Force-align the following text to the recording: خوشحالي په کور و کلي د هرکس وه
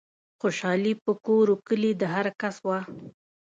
خوشحالي 0.39 0.93
په 1.03 1.11
کور 1.25 1.45
و 1.53 1.57
کلي 1.67 1.91
د 2.01 2.03
هرکس 2.15 2.55
وه 2.65 2.79